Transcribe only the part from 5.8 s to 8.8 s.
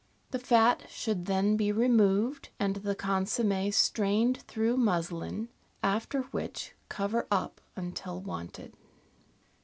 after which cover up until wanted.